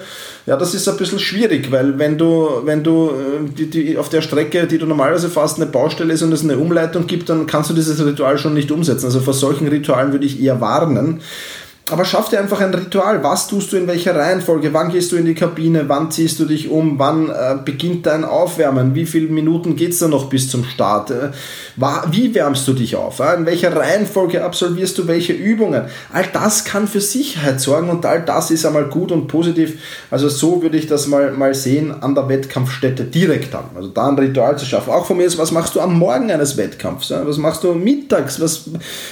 ja, 0.51 0.57
das 0.57 0.75
ist 0.75 0.89
ein 0.89 0.97
bisschen 0.97 1.21
schwierig, 1.21 1.71
weil 1.71 1.97
wenn 1.97 2.19
du, 2.19 2.49
wenn 2.65 2.83
du 2.83 3.11
äh, 3.11 3.49
die, 3.57 3.71
die, 3.71 3.97
auf 3.97 4.09
der 4.09 4.21
Strecke, 4.21 4.67
die 4.67 4.79
du 4.79 4.87
normalerweise 4.87 5.29
fast 5.29 5.59
eine 5.59 5.67
Baustelle 5.67 6.13
ist 6.13 6.23
und 6.23 6.33
es 6.33 6.43
eine 6.43 6.59
Umleitung 6.59 7.07
gibt, 7.07 7.29
dann 7.29 7.47
kannst 7.47 7.71
du 7.71 7.75
dieses 7.75 8.05
Ritual 8.05 8.37
schon 8.37 8.55
nicht 8.55 8.73
umsetzen. 8.73 9.07
Also 9.07 9.21
vor 9.21 9.33
solchen 9.33 9.69
Ritualen 9.69 10.11
würde 10.11 10.27
ich 10.27 10.43
eher 10.43 10.61
warnen. 10.61 11.21
Aber 11.93 12.05
schaff 12.05 12.29
dir 12.29 12.39
einfach 12.39 12.61
ein 12.61 12.73
Ritual. 12.73 13.23
Was 13.23 13.49
tust 13.49 13.73
du 13.73 13.77
in 13.77 13.87
welcher 13.87 14.15
Reihenfolge? 14.15 14.73
Wann 14.73 14.91
gehst 14.91 15.13
du 15.13 15.17
in 15.17 15.25
die 15.25 15.35
Kabine? 15.35 15.89
Wann 15.89 16.11
ziehst 16.11 16.39
du 16.39 16.45
dich 16.45 16.69
um? 16.69 16.99
Wann 16.99 17.31
äh, 17.31 17.57
beginnt 17.65 18.07
dein 18.07 18.25
Aufwärmen? 18.25 18.95
Wie 18.95 19.07
viele 19.07 19.29
Minuten 19.29 19.77
geht 19.77 19.93
es 19.93 19.99
da 19.99 20.09
noch 20.09 20.29
bis 20.29 20.51
zum 20.51 20.65
Start? 20.65 21.11
Äh, 21.11 21.31
wie 22.11 22.35
wärmst 22.35 22.67
du 22.69 22.73
dich 22.73 22.97
auf? 22.97 23.21
Äh? 23.21 23.37
In 23.37 23.47
welcher 23.47 23.75
Reihenfolge 23.75 24.45
absolvierst 24.45 24.99
du 24.99 25.07
welche 25.07 25.33
Übungen? 25.33 25.85
All 26.13 26.27
das 26.33 26.65
kann 26.65 26.87
für 26.87 27.01
Sicherheit 27.01 27.61
sorgen 27.61 27.91
und 27.91 28.07
all 28.07 28.23
das 28.23 28.51
ist 28.51 28.65
einmal 28.67 28.85
gut 28.85 29.13
und 29.13 29.27
positiv. 29.27 29.81
Also 30.11 30.29
so 30.29 30.63
würde 30.63 30.77
ich 30.77 30.87
das 30.87 31.07
mal, 31.07 31.33
mal 31.33 31.55
sehen 31.55 31.93
an 32.03 32.15
der 32.15 32.29
Wettkampfstätte 32.29 33.05
direkt 33.05 33.55
an. 33.55 33.65
Also 33.75 33.89
da 33.89 34.09
ein 34.09 34.19
Ritual 34.19 34.57
zu 34.59 34.67
schaffen. 34.67 34.93
Auch 34.93 35.07
von 35.07 35.17
mir 35.17 35.25
ist, 35.25 35.39
was 35.39 35.53
machst 35.53 35.75
du 35.75 35.81
am 35.81 35.99
Morgen 35.99 36.31
eines 36.31 36.57
Wettkampfs? 36.57 37.11
Was 37.11 37.39
machst 37.39 37.65
du 37.65 37.75
mittags? 37.75 38.41
Was, 38.41 38.71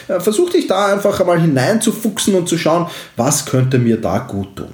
äh, 0.09 0.21
versuch 0.21 0.51
dich 0.51 0.67
da 0.67 0.93
einfach 0.93 1.19
einmal 1.21 1.41
hineinzufuchsen 1.41 2.35
und 2.35 2.49
zu 2.49 2.57
schauen, 2.57 2.68
schauen, 2.69 2.87
was 3.17 3.47
könnte 3.47 3.79
mir 3.79 4.01
da 4.01 4.19
gut 4.19 4.57
tun. 4.57 4.73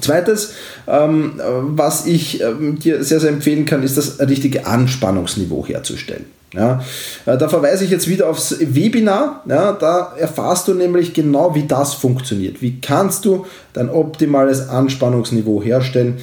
Zweites, 0.00 0.54
ähm, 0.86 1.40
was 1.62 2.06
ich 2.06 2.40
ähm, 2.40 2.78
dir 2.78 3.02
sehr, 3.02 3.20
sehr 3.20 3.30
empfehlen 3.30 3.64
kann, 3.64 3.82
ist 3.82 3.98
das 3.98 4.20
richtige 4.20 4.66
Anspannungsniveau 4.66 5.66
herzustellen. 5.66 6.26
Ja, 6.54 6.82
äh, 7.26 7.36
da 7.36 7.48
verweise 7.48 7.84
ich 7.84 7.90
jetzt 7.90 8.08
wieder 8.08 8.28
aufs 8.28 8.56
Webinar. 8.58 9.42
Ja, 9.46 9.72
da 9.72 10.14
erfahrst 10.16 10.68
du 10.68 10.74
nämlich 10.74 11.12
genau, 11.12 11.54
wie 11.54 11.66
das 11.66 11.94
funktioniert. 11.94 12.62
Wie 12.62 12.80
kannst 12.80 13.24
du 13.24 13.44
dein 13.74 13.90
optimales 13.90 14.68
Anspannungsniveau 14.68 15.62
herstellen? 15.62 16.18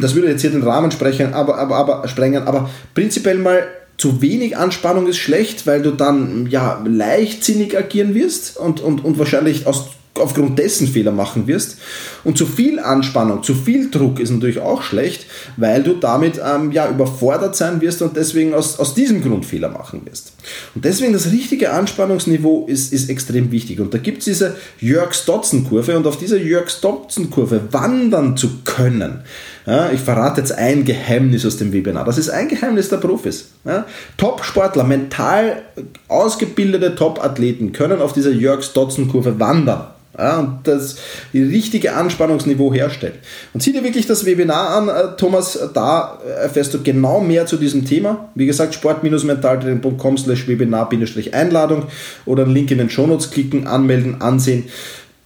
Das 0.00 0.14
würde 0.14 0.28
jetzt 0.28 0.40
hier 0.40 0.50
den 0.50 0.62
Rahmen 0.62 0.90
sprechen, 0.90 1.32
aber, 1.32 1.58
aber, 1.58 1.76
aber, 1.76 2.08
sprengen, 2.08 2.46
aber 2.46 2.70
prinzipiell 2.94 3.38
mal 3.38 3.62
zu 3.98 4.20
wenig 4.20 4.56
Anspannung 4.56 5.06
ist 5.06 5.18
schlecht, 5.18 5.66
weil 5.66 5.82
du 5.82 5.90
dann 5.90 6.48
ja 6.50 6.82
leichtsinnig 6.86 7.76
agieren 7.76 8.14
wirst 8.14 8.56
und, 8.56 8.80
und, 8.80 9.04
und 9.04 9.18
wahrscheinlich 9.18 9.66
aus 9.66 9.90
aufgrund 10.18 10.58
dessen 10.58 10.88
Fehler 10.88 11.12
machen 11.12 11.46
wirst. 11.46 11.76
Und 12.24 12.38
zu 12.38 12.46
viel 12.46 12.78
Anspannung, 12.78 13.42
zu 13.42 13.54
viel 13.54 13.90
Druck 13.90 14.20
ist 14.20 14.30
natürlich 14.30 14.60
auch 14.60 14.82
schlecht, 14.82 15.26
weil 15.56 15.82
du 15.82 15.94
damit 15.94 16.40
ähm, 16.44 16.72
ja, 16.72 16.88
überfordert 16.88 17.56
sein 17.56 17.80
wirst 17.80 18.02
und 18.02 18.16
deswegen 18.16 18.54
aus, 18.54 18.78
aus 18.78 18.94
diesem 18.94 19.22
Grund 19.22 19.46
Fehler 19.46 19.68
machen 19.68 20.02
wirst. 20.04 20.32
Und 20.74 20.84
deswegen 20.84 21.12
das 21.12 21.30
richtige 21.30 21.72
Anspannungsniveau 21.72 22.66
ist, 22.66 22.92
ist 22.92 23.10
extrem 23.10 23.50
wichtig. 23.52 23.80
Und 23.80 23.94
da 23.94 23.98
gibt 23.98 24.18
es 24.18 24.24
diese 24.24 24.56
Jörg-Stotzen-Kurve 24.80 25.96
und 25.96 26.06
auf 26.06 26.18
dieser 26.18 26.38
Jörg-Stotzen-Kurve 26.38 27.72
wandern 27.72 28.36
zu 28.36 28.62
können, 28.64 29.22
Ja, 29.66 29.90
ich 29.90 30.00
verrate 30.00 30.40
jetzt 30.40 30.52
ein 30.52 30.84
Geheimnis 30.84 31.44
aus 31.44 31.56
dem 31.56 31.72
Webinar. 31.72 32.04
Das 32.04 32.18
ist 32.18 32.30
ein 32.30 32.48
Geheimnis 32.48 32.88
der 32.88 32.98
Profis. 32.98 33.48
Ja, 33.64 33.84
Top-Sportler, 34.16 34.84
mental 34.84 35.62
ausgebildete 36.06 36.94
Top-Athleten 36.94 37.72
können 37.72 38.00
auf 38.00 38.12
dieser 38.12 38.30
Jörgs-Dotzen-Kurve 38.30 39.40
wandern. 39.40 39.88
Ja, 40.18 40.38
und 40.38 40.60
das 40.64 40.96
richtige 41.34 41.94
Anspannungsniveau 41.94 42.72
herstellt. 42.72 43.16
Und 43.52 43.62
sieh 43.62 43.72
dir 43.72 43.84
wirklich 43.84 44.06
das 44.06 44.24
Webinar 44.24 44.70
an, 44.70 44.88
äh, 44.88 45.16
Thomas, 45.18 45.58
da 45.74 46.18
erfährst 46.40 46.72
du 46.72 46.82
genau 46.82 47.20
mehr 47.20 47.44
zu 47.44 47.56
diesem 47.58 47.84
Thema. 47.84 48.30
Wie 48.34 48.46
gesagt, 48.46 48.74
sport-mentaltraining.com 48.74 50.16
slash 50.16 50.48
Webinar-Einladung 50.48 51.84
oder 52.24 52.44
einen 52.44 52.54
Link 52.54 52.70
in 52.70 52.78
den 52.78 52.88
Shownotes 52.88 53.30
klicken, 53.30 53.66
anmelden, 53.66 54.22
ansehen. 54.22 54.64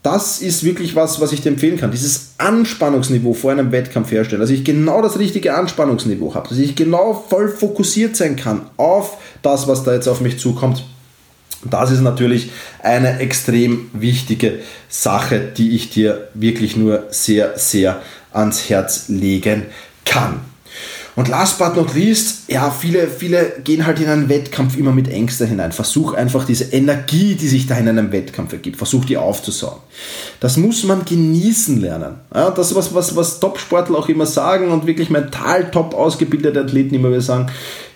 Das 0.03 0.41
ist 0.41 0.65
wirklich 0.65 0.97
was, 0.97 1.21
was 1.21 1.33
ich 1.33 1.43
dir 1.43 1.51
empfehlen 1.51 1.79
kann. 1.79 1.91
Dieses 1.91 2.31
Anspannungsniveau 2.39 3.35
vor 3.35 3.53
einem 3.53 3.71
Wettkampf 3.71 4.11
herstellen, 4.11 4.41
dass 4.41 4.51
ich 4.51 4.65
genau 4.65 5.03
das 5.03 5.19
richtige 5.19 5.55
Anspannungsniveau 5.55 6.35
habe, 6.35 6.49
dass 6.49 6.59
ich 6.59 6.75
genau 6.75 7.25
voll 7.29 7.49
fokussiert 7.49 8.17
sein 8.17 8.37
kann 8.37 8.63
auf 8.79 9.19
das, 9.43 9.69
was 9.69 9.85
da 9.85 9.93
jetzt 9.93 10.09
auf 10.09 10.21
mich 10.23 10.39
zukommt 10.39 10.85
das 11.65 11.91
ist 11.91 12.01
natürlich 12.01 12.51
eine 12.83 13.19
extrem 13.19 13.91
wichtige 13.93 14.61
Sache, 14.89 15.41
die 15.41 15.77
ich 15.77 15.91
dir 15.91 16.29
wirklich 16.35 16.77
nur 16.77 17.05
sehr, 17.11 17.59
sehr 17.59 18.01
ans 18.33 18.71
Herz 18.71 19.09
legen 19.09 19.67
kann. 20.05 20.41
Und 21.17 21.29
last 21.29 21.59
but 21.59 21.77
not 21.77 21.95
least, 21.95 22.49
ja, 22.49 22.71
viele, 22.71 23.09
viele 23.09 23.55
gehen 23.65 23.85
halt 23.85 24.01
in 24.01 24.09
einen 24.09 24.29
Wettkampf 24.29 24.77
immer 24.77 24.93
mit 24.93 25.09
Ängsten 25.09 25.49
hinein. 25.49 25.73
Versuch 25.73 26.15
einfach 26.15 26.45
diese 26.45 26.65
Energie, 26.73 27.35
die 27.35 27.49
sich 27.49 27.67
da 27.67 27.77
in 27.77 27.89
einem 27.89 28.13
Wettkampf 28.13 28.53
ergibt, 28.53 28.77
versuch 28.77 29.05
die 29.05 29.17
aufzusaugen. 29.17 29.81
Das 30.39 30.57
muss 30.57 30.85
man 30.85 31.05
genießen 31.05 31.81
lernen. 31.81 32.15
Ja, 32.33 32.51
das 32.51 32.71
ist 32.71 32.77
was, 32.77 32.95
was, 32.95 33.17
was 33.17 33.41
Top-Sportler 33.41 33.99
auch 33.99 34.09
immer 34.09 34.27
sagen 34.27 34.71
und 34.71 34.87
wirklich 34.87 35.11
mental 35.11 35.71
top 35.71 35.95
ausgebildete 35.95 36.61
Athleten 36.61 36.95
immer 36.95 37.11
wieder 37.11 37.21
sagen. 37.21 37.51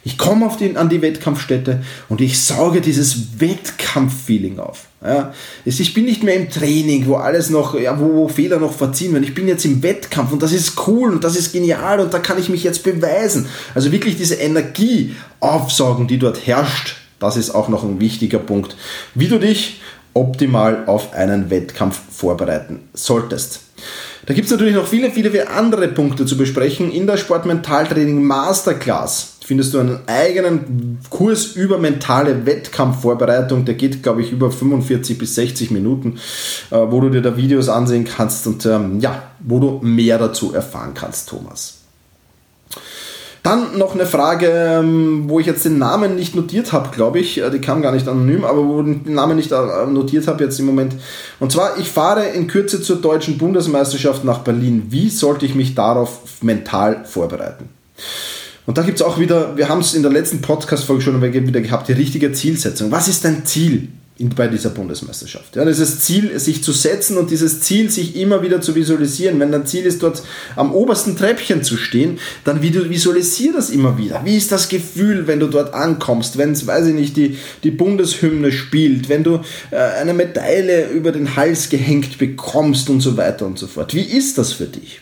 Ich 0.07 0.19
komme 0.19 0.45
auf 0.45 0.59
die, 0.59 0.77
an 0.77 0.91
die 0.91 1.01
Wettkampfstätte 1.01 1.83
und 2.11 2.21
ich 2.21 2.39
sauge 2.39 2.83
dieses 2.83 3.41
Wettkampffeeling 3.41 4.59
auf. 4.59 4.87
Ja, 5.03 5.33
ich 5.65 5.95
bin 5.95 6.05
nicht 6.05 6.23
mehr 6.23 6.37
im 6.37 6.51
Training, 6.51 7.07
wo 7.07 7.17
alles 7.17 7.51
noch, 7.51 7.79
ja, 7.79 7.99
wo, 7.99 8.15
wo 8.15 8.29
Fehler 8.29 8.59
noch 8.59 8.73
verziehen 8.73 9.13
werden. 9.13 9.25
Ich 9.25 9.35
bin 9.35 9.49
jetzt 9.49 9.65
im 9.65 9.83
Wettkampf 9.83 10.33
und 10.33 10.43
das 10.43 10.53
ist 10.53 10.87
cool 10.87 11.13
und 11.13 11.25
das 11.25 11.37
ist 11.37 11.53
genial 11.53 12.01
und 12.01 12.13
da 12.13 12.19
kann 12.19 12.39
ich 12.39 12.49
mich 12.49 12.65
jetzt 12.65 12.85
beweisen. 12.85 13.47
Also 13.75 13.93
wirklich 13.93 14.17
diese 14.17 14.37
Energie 14.37 15.15
aufsaugen, 15.41 16.07
die 16.07 16.19
dort 16.19 16.47
herrscht, 16.47 16.97
das 17.19 17.37
ist 17.37 17.51
auch 17.51 17.69
noch 17.69 17.83
ein 17.83 18.01
wichtiger 18.01 18.39
Punkt, 18.39 18.77
wie 19.15 19.29
du 19.29 19.39
dich 19.39 19.81
optimal 20.13 20.85
auf 20.87 21.13
einen 21.13 21.51
Wettkampf 21.51 22.01
vorbereiten 22.11 22.89
solltest. 22.93 23.61
Da 24.27 24.35
gibt 24.35 24.47
es 24.47 24.53
natürlich 24.53 24.75
noch 24.75 24.87
viele, 24.87 25.11
viele, 25.11 25.31
viele 25.31 25.51
andere 25.51 25.89
Punkte 25.89 26.25
zu 26.27 26.37
besprechen 26.37 26.91
in 26.91 27.07
der 27.07 27.17
Sportmentaltraining 27.17 28.23
Masterclass 28.23 29.35
findest 29.45 29.75
du 29.75 29.79
einen 29.79 30.01
eigenen 30.07 30.99
Kurs 31.11 31.47
über 31.55 31.79
mentale 31.79 32.47
Wettkampfvorbereitung. 32.47 33.65
Der 33.65 33.75
geht, 33.75 34.03
glaube 34.03 34.23
ich, 34.23 34.33
über 34.33 34.51
45 34.51 35.19
bis 35.19 35.35
60 35.35 35.71
Minuten, 35.71 36.19
äh, 36.71 36.77
wo 36.77 37.01
du 37.01 37.11
dir 37.11 37.21
da 37.21 37.37
Videos 37.37 37.69
ansehen 37.69 38.05
kannst 38.05 38.47
und 38.47 38.65
ähm, 38.65 39.01
ja, 39.01 39.31
wo 39.41 39.59
du 39.61 39.81
mehr 39.83 40.19
dazu 40.19 40.55
erfahren 40.55 40.95
kannst, 40.95 41.29
Thomas. 41.29 41.84
Dann 43.45 43.77
noch 43.77 43.93
eine 43.93 44.07
Frage, 44.07 44.49
ähm, 44.49 45.25
wo 45.29 45.39
ich 45.39 45.45
jetzt 45.45 45.67
den 45.67 45.77
Namen 45.77 46.17
nicht 46.17 46.35
notiert 46.35 46.73
habe, 46.73 46.89
glaube 46.89 47.19
ich. 47.19 47.37
Äh, 47.37 47.51
die 47.51 47.61
kam 47.61 47.83
gar 47.83 47.93
nicht 47.93 48.09
anonym, 48.09 48.43
aber 48.43 48.65
wo 48.67 48.81
ich 48.81 49.03
den 49.03 49.13
Namen 49.13 49.37
nicht 49.37 49.53
äh, 49.53 49.87
notiert 49.87 50.27
habe 50.27 50.43
jetzt 50.43 50.59
im 50.59 50.65
Moment. 50.65 50.97
Und 51.41 51.53
zwar, 51.53 51.79
ich 51.79 51.91
fahre 51.91 52.25
in 52.29 52.47
Kürze 52.47 52.81
zur 52.81 53.03
deutschen 53.03 53.37
Bundesmeisterschaft 53.37 54.25
nach 54.25 54.39
Berlin. 54.39 54.87
Wie 54.89 55.11
sollte 55.11 55.45
ich 55.45 55.55
mich 55.55 55.75
darauf 55.75 56.43
mental 56.43 57.05
vorbereiten? 57.05 57.69
Und 58.65 58.79
da 58.79 58.83
gibt 58.83 59.01
es 59.01 59.07
auch 59.07 59.19
wieder, 59.19 59.59
wir 59.59 59.69
haben 59.69 59.81
es 59.81 59.93
in 59.93 60.03
der 60.03 60.11
letzten 60.11 60.41
Podcast-Folge 60.41 61.03
schon 61.03 61.21
wieder 61.21 61.61
gehabt, 61.61 61.89
die 61.89 61.93
richtige 61.93 62.33
Zielsetzung. 62.33 62.91
Was 62.91 63.09
ist 63.09 63.27
dein 63.27 63.45
Ziel 63.45 63.89
in, 64.17 64.29
bei 64.31 64.47
dieser 64.47 64.71
Bundesmeisterschaft? 64.71 65.57
Ja, 65.57 65.65
dieses 65.65 66.01
Ziel, 66.01 66.39
sich 66.39 66.63
zu 66.63 66.73
setzen 66.73 67.17
und 67.17 67.31
dieses 67.31 67.61
Ziel, 67.61 67.91
sich 67.91 68.17
immer 68.17 68.43
wieder 68.43 68.61
zu 68.61 68.75
visualisieren. 68.75 69.41
Wenn 69.41 69.51
dein 69.51 69.67
Ziel 69.67 69.85
ist, 69.87 70.03
dort 70.03 70.23
am 70.57 70.73
obersten 70.73 71.17
Treppchen 71.17 71.63
zu 71.65 71.77
stehen, 71.77 72.19
dann 72.45 72.63
visualisier 72.63 73.53
das 73.53 73.71
immer 73.71 73.99
wieder. 73.99 74.25
Wie 74.25 74.37
ist 74.37 74.53
das 74.53 74.69
Gefühl, 74.69 75.27
wenn 75.27 75.41
du 75.41 75.49
dort 75.49 75.75
ankommst, 75.75 76.39
wenn 76.39 76.53
es, 76.53 76.67
weiß 76.67 76.87
ich 76.89 76.95
nicht, 76.95 77.17
die, 77.17 77.39
die 77.63 77.71
Bundeshymne 77.71 78.53
spielt, 78.53 79.09
wenn 79.09 79.25
du 79.25 79.41
äh, 79.71 79.77
eine 79.77 80.15
Medaille 80.15 80.89
über 80.91 81.11
den 81.13 81.37
Hals 81.37 81.69
gehängt 81.69 82.19
bekommst 82.19 82.91
und 82.91 83.01
so 83.01 83.17
weiter 83.17 83.47
und 83.47 83.59
so 83.59 83.67
fort. 83.67 83.95
Wie 83.95 84.03
ist 84.03 84.39
das 84.39 84.53
für 84.53 84.67
dich? 84.67 85.01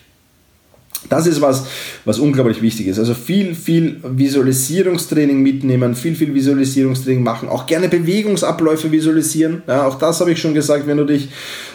Das 1.08 1.26
ist 1.26 1.40
was, 1.40 1.64
was 2.04 2.18
unglaublich 2.18 2.62
wichtig 2.62 2.86
ist. 2.86 2.98
Also 2.98 3.14
viel, 3.14 3.54
viel 3.54 4.00
Visualisierungstraining 4.02 5.42
mitnehmen, 5.42 5.94
viel, 5.94 6.14
viel 6.14 6.32
Visualisierungstraining 6.32 7.22
machen, 7.22 7.48
auch 7.48 7.66
gerne 7.66 7.88
Bewegungsabläufe 7.88 8.90
visualisieren. 8.92 9.62
Ja, 9.66 9.86
auch 9.86 9.98
das 9.98 10.20
habe 10.20 10.32
ich 10.32 10.40
schon 10.40 10.54
gesagt, 10.54 10.86
wenn 10.86 10.96
du 10.96 11.04
dich 11.04 11.28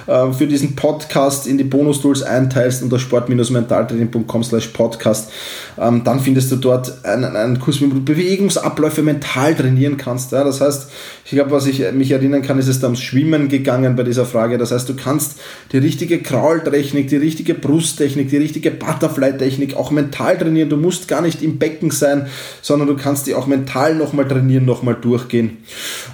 äh, 0.08 0.32
für 0.32 0.48
diesen 0.48 0.76
Podcast 0.76 1.48
in 1.48 1.58
die 1.58 1.66
Bonus-Tools 1.66 2.24
einteilst 2.24 2.82
unter 2.82 2.98
sport-mentaltraining.com 2.98 4.44
slash 4.44 4.68
podcast, 4.68 5.32
ähm, 5.78 6.04
dann 6.04 6.20
findest 6.20 6.52
du 6.52 6.56
dort 6.56 7.06
einen, 7.06 7.36
einen 7.36 7.60
Kurs, 7.60 7.82
wie 7.82 7.88
du 7.88 8.04
Bewegungsabläufe 8.04 9.04
mental 9.04 9.54
trainieren 9.56 9.98
kannst. 9.98 10.32
Ja, 10.32 10.44
das 10.44 10.62
heißt, 10.62 10.90
ich 11.26 11.32
glaube, 11.32 11.52
was 11.52 11.68
ich 11.68 11.92
mich 11.92 12.12
erinnern 12.12 12.42
kann, 12.42 12.58
ist 12.58 12.70
es 12.70 12.80
da 12.80 12.88
ums 12.88 13.02
Schwimmen 13.02 13.50
gegangen 13.50 13.96
bei 13.98 14.04
dieser 14.04 14.26
Frage. 14.26 14.58
Das 14.58 14.72
heißt, 14.72 14.88
du 14.88 14.96
kannst 14.96 15.40
die 15.74 15.78
richtige 15.78 16.20
Kraultechnik, 16.20 17.10
die 17.10 17.18
richtige 17.18 17.54
Brusttechnik, 17.54 18.30
die 18.30 18.38
richtige 18.38 18.72
Butterfly-Technik 19.28 19.76
auch 19.76 19.92
mental 19.92 20.38
trainieren. 20.38 20.70
Du 20.70 20.78
musst 20.78 21.08
gar 21.08 21.22
nicht 21.22 21.42
im 21.42 21.58
Becken 21.58 21.92
sein, 21.92 22.28
sondern 22.62 22.88
du 22.88 22.96
kannst 22.96 23.28
die 23.28 23.36
auch 23.36 23.48
mental 23.48 23.96
nochmal 23.96 24.28
trainieren, 24.28 24.66
nochmal 24.66 24.96
durchgehen. 24.96 25.58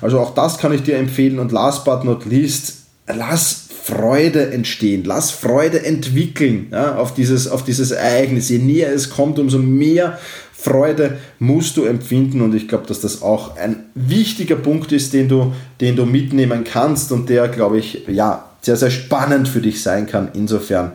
Also 0.01 0.20
auch 0.20 0.34
das 0.34 0.58
kann 0.58 0.74
ich 0.74 0.84
dir 0.84 0.98
empfehlen. 0.98 1.39
Und 1.39 1.51
last 1.51 1.86
but 1.86 2.03
not 2.03 2.25
least, 2.25 2.84
lass 3.08 3.67
Freude 3.84 4.51
entstehen, 4.51 5.03
lass 5.03 5.32
Freude 5.32 5.86
entwickeln 5.86 6.67
ja, 6.72 6.96
auf, 6.96 7.13
dieses, 7.13 7.50
auf 7.50 7.65
dieses 7.65 7.91
Ereignis. 7.91 8.48
Je 8.48 8.60
näher 8.60 8.93
es 8.93 9.10
kommt, 9.10 9.39
umso 9.39 9.58
mehr 9.58 10.20
Freude 10.53 11.17
musst 11.39 11.75
du 11.75 11.84
empfinden 11.84 12.39
und 12.39 12.55
ich 12.55 12.70
glaube, 12.70 12.88
dass 12.88 13.01
das 13.01 13.22
auch 13.22 13.58
ein 13.58 13.84
wichtiger 13.96 14.55
Punkt 14.55 14.93
ist, 14.93 15.12
den 15.12 15.27
du, 15.27 15.51
den 15.82 15.98
du 15.98 16.05
mitnehmen 16.05 16.63
kannst 16.63 17.12
und 17.12 17.27
der, 17.27 17.50
glaube 17.50 17.77
ich, 17.77 18.05
ja, 18.08 18.46
sehr, 18.62 18.77
sehr 18.77 18.89
spannend 18.89 19.50
für 19.50 19.60
dich 19.60 19.84
sein 19.84 20.08
kann. 20.08 20.29
Insofern 20.34 20.93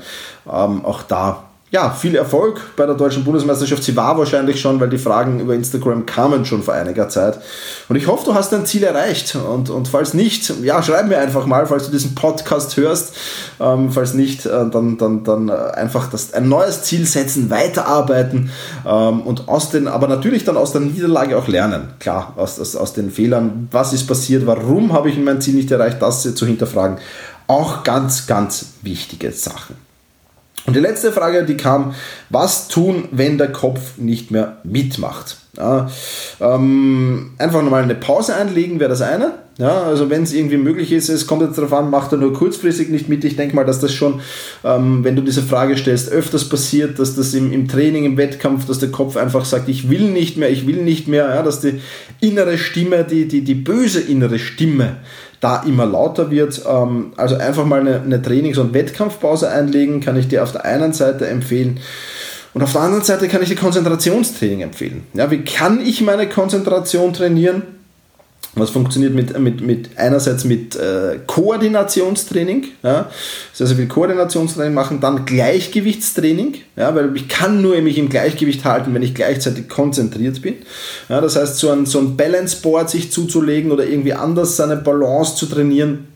ähm, 0.51 0.83
auch 0.87 1.03
da 1.03 1.48
ja, 1.71 1.91
viel 1.91 2.15
Erfolg 2.15 2.61
bei 2.77 2.87
der 2.87 2.95
deutschen 2.95 3.25
Bundesmeisterschaft. 3.25 3.85
Sie 3.85 3.95
war 3.95 4.17
wahrscheinlich 4.17 4.59
schon, 4.59 4.81
weil 4.81 4.89
die 4.89 4.97
Fragen 4.97 5.39
über 5.41 5.55
Instagram 5.55 6.07
kamen 6.07 6.47
schon 6.47 6.63
vor 6.63 6.73
einiger 6.73 7.11
Zeit. 7.11 7.39
Und 7.91 7.97
ich 7.97 8.07
hoffe, 8.07 8.25
du 8.25 8.35
hast 8.35 8.53
dein 8.53 8.65
Ziel 8.65 8.85
erreicht. 8.85 9.35
Und, 9.35 9.69
und 9.69 9.87
falls 9.87 10.15
nicht, 10.15 10.53
ja, 10.63 10.83
schreib 10.83 11.09
mir 11.09 11.19
einfach 11.19 11.45
mal, 11.45 11.67
falls 11.67 11.85
du 11.85 11.91
diesen 11.91 12.15
Podcast 12.15 12.77
hörst. 12.79 13.15
Ähm, 13.61 13.93
falls 13.93 14.15
nicht, 14.15 14.47
äh, 14.47 14.71
dann, 14.71 14.97
dann, 14.97 15.25
dann 15.25 15.49
äh, 15.51 15.53
einfach 15.53 16.09
das, 16.11 16.33
ein 16.33 16.49
neues 16.49 16.85
Ziel 16.85 17.05
setzen, 17.05 17.51
weiterarbeiten 17.51 18.51
ähm, 18.87 19.21
und 19.21 19.49
aus 19.49 19.69
den, 19.71 19.89
aber 19.89 20.09
natürlich 20.09 20.45
dann 20.45 20.57
aus 20.57 20.73
der 20.73 20.81
Niederlage 20.81 21.37
auch 21.37 21.49
lernen. 21.49 21.89
Klar, 21.99 22.33
aus, 22.37 22.59
aus, 22.59 22.77
aus 22.77 22.95
den 22.95 23.11
Fehlern. 23.11 23.69
Was 23.73 23.93
ist 23.93 24.07
passiert? 24.07 24.47
Warum 24.47 24.95
habe 24.95 25.11
ich 25.11 25.19
mein 25.19 25.43
Ziel 25.43 25.55
nicht 25.55 25.71
erreicht? 25.71 26.01
Das 26.01 26.23
zu 26.35 26.47
hinterfragen. 26.47 26.97
Auch 27.47 27.83
ganz, 27.85 28.27
ganz 28.27 28.67
wichtige 28.83 29.33
Sachen. 29.33 29.88
Und 30.69 30.75
die 30.75 30.81
letzte 30.81 31.13
Frage, 31.13 31.45
die 31.45 31.57
kam, 31.57 31.95
was 32.29 32.69
tun, 32.69 33.09
wenn 33.11 33.39
der 33.39 33.51
Kopf 33.53 33.97
nicht 33.97 34.31
mehr 34.31 34.59
mitmacht? 34.65 35.39
Ja, 35.57 35.89
ähm, 36.43 37.33
einfach 37.39 37.63
nochmal 37.63 37.85
eine 37.85 37.95
Pause 37.95 38.35
einlegen 38.35 38.79
wäre 38.79 38.91
das 38.91 39.01
eine. 39.01 39.33
Ja, 39.59 39.83
also 39.83 40.09
wenn 40.09 40.23
es 40.23 40.33
irgendwie 40.33 40.57
möglich 40.57 40.93
ist, 40.93 41.09
es 41.09 41.27
kommt 41.27 41.43
jetzt 41.43 41.59
darauf 41.59 41.73
an, 41.73 41.91
macht 41.91 42.13
er 42.13 42.19
nur 42.19 42.33
kurzfristig 42.33 42.91
nicht 42.91 43.09
mit. 43.09 43.25
Ich 43.25 43.35
denke 43.35 43.57
mal, 43.57 43.65
dass 43.65 43.81
das 43.81 43.93
schon, 43.93 44.21
ähm, 44.63 45.03
wenn 45.03 45.17
du 45.17 45.23
diese 45.23 45.43
Frage 45.43 45.77
stellst, 45.77 46.13
öfters 46.13 46.49
passiert, 46.49 47.01
dass 47.01 47.17
das 47.17 47.35
im, 47.35 47.53
im 47.53 47.67
Training, 47.67 48.05
im 48.05 48.17
Wettkampf, 48.17 48.67
dass 48.67 48.79
der 48.79 48.91
Kopf 48.91 49.17
einfach 49.17 49.45
sagt, 49.45 49.69
ich 49.69 49.91
will 49.91 50.13
nicht 50.13 50.37
mehr, 50.37 50.49
ich 50.49 50.69
will 50.69 50.77
nicht 50.85 51.09
mehr, 51.09 51.35
ja, 51.35 51.43
dass 51.43 51.59
die 51.59 51.81
innere 52.21 52.57
Stimme, 52.57 53.03
die, 53.03 53.27
die, 53.27 53.43
die 53.43 53.57
böse 53.57 53.99
innere 53.99 54.39
Stimme, 54.39 54.99
da 55.41 55.65
immer 55.65 55.87
lauter 55.87 56.31
wird. 56.31 56.63
Ähm, 56.65 57.13
also 57.17 57.35
einfach 57.35 57.67
mal 57.67 57.81
eine, 57.81 58.01
eine 58.01 58.23
Trainings- 58.23 58.59
und 58.59 58.75
Wettkampfpause 58.75 59.51
einlegen, 59.51 60.01
kann 60.01 60.17
ich 60.17 60.29
dir 60.29 60.45
auf 60.45 60.53
der 60.53 60.67
einen 60.67 60.93
Seite 60.93 61.27
empfehlen. 61.27 61.81
Und 62.55 62.63
auf 62.63 62.73
der 62.73 62.83
anderen 62.83 63.03
Seite 63.03 63.27
kann 63.27 63.43
ich 63.43 63.49
dir 63.49 63.57
Konzentrationstraining 63.57 64.61
empfehlen. 64.61 65.03
Ja, 65.15 65.33
wie 65.33 65.43
kann 65.43 65.81
ich 65.85 66.01
meine 66.01 66.29
Konzentration 66.29 67.13
trainieren? 67.13 67.78
Was 68.59 68.71
funktioniert 68.71 69.15
mit, 69.15 69.39
mit, 69.39 69.61
mit 69.61 69.91
einerseits 69.97 70.45
mit 70.45 70.77
äh, 70.77 71.19
Koordinationstraining, 71.27 72.67
ja, 72.83 73.11
sehr, 73.53 73.67
sehr 73.67 73.77
viel 73.77 73.87
Koordinationstraining 73.87 74.75
machen, 74.75 75.01
dann 75.01 75.25
Gleichgewichtstraining, 75.25 76.57
ja, 76.77 76.95
weil 76.95 77.17
ich 77.17 77.29
kann 77.29 77.63
nur 77.63 77.81
mich 77.81 77.99
im 77.99 78.09
Gleichgewicht 78.09 78.65
halten, 78.65 78.95
wenn 78.95 79.03
ich 79.03 79.15
gleichzeitig 79.15 79.69
konzentriert 79.69 80.43
bin. 80.43 80.57
Ja, 81.09 81.21
das 81.21 81.37
heißt, 81.37 81.59
so 81.59 81.71
ein, 81.71 81.87
so 81.87 81.99
ein 81.99 82.17
Balance-Board 82.17 82.91
sich 82.91 83.13
zuzulegen 83.13 83.71
oder 83.71 83.87
irgendwie 83.87 84.13
anders 84.13 84.57
seine 84.57 84.77
Balance 84.77 85.37
zu 85.37 85.47
trainieren, 85.47 86.09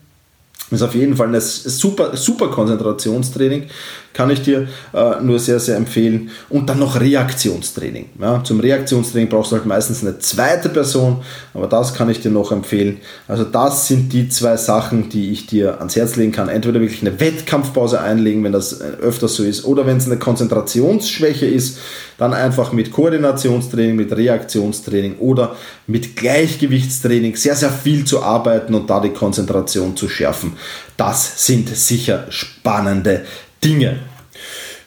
ist 0.71 0.81
auf 0.81 0.95
jeden 0.95 1.15
Fall 1.15 1.33
ein 1.33 1.41
super, 1.41 2.15
super 2.17 2.49
Konzentrationstraining. 2.49 3.67
Kann 4.13 4.29
ich 4.29 4.41
dir 4.41 4.67
äh, 4.93 5.21
nur 5.21 5.39
sehr, 5.39 5.59
sehr 5.59 5.75
empfehlen. 5.75 6.29
Und 6.49 6.69
dann 6.69 6.79
noch 6.79 6.99
Reaktionstraining. 6.99 8.09
Ja, 8.21 8.43
zum 8.43 8.59
Reaktionstraining 8.59 9.29
brauchst 9.29 9.51
du 9.51 9.57
halt 9.57 9.65
meistens 9.65 10.01
eine 10.01 10.19
zweite 10.19 10.69
Person, 10.69 11.23
aber 11.53 11.67
das 11.67 11.93
kann 11.93 12.09
ich 12.09 12.21
dir 12.21 12.31
noch 12.31 12.51
empfehlen. 12.51 12.99
Also 13.27 13.43
das 13.43 13.87
sind 13.87 14.13
die 14.13 14.29
zwei 14.29 14.57
Sachen, 14.57 15.09
die 15.09 15.31
ich 15.31 15.47
dir 15.47 15.79
ans 15.79 15.95
Herz 15.95 16.15
legen 16.15 16.31
kann. 16.31 16.47
Entweder 16.47 16.79
wirklich 16.79 17.01
eine 17.01 17.19
Wettkampfpause 17.19 17.99
einlegen, 17.99 18.43
wenn 18.43 18.51
das 18.51 18.79
äh, 18.79 18.85
öfters 19.01 19.35
so 19.35 19.43
ist, 19.43 19.65
oder 19.65 19.85
wenn 19.85 19.97
es 19.97 20.05
eine 20.05 20.17
Konzentrationsschwäche 20.17 21.45
ist, 21.45 21.79
dann 22.17 22.33
einfach 22.33 22.71
mit 22.71 22.91
Koordinationstraining, 22.91 23.95
mit 23.95 24.15
Reaktionstraining 24.15 25.17
oder 25.17 25.55
mit 25.87 26.15
Gleichgewichtstraining 26.15 27.35
sehr, 27.35 27.55
sehr 27.55 27.71
viel 27.71 28.05
zu 28.05 28.21
arbeiten 28.21 28.75
und 28.75 28.89
da 28.89 28.99
die 28.99 29.09
Konzentration 29.09 29.97
zu 29.97 30.07
schärfen. 30.07 30.53
Das 30.97 31.45
sind 31.45 31.75
sicher 31.75 32.25
spannende 32.29 33.25
Dinge. 33.63 33.99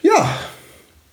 Ja, 0.03 0.39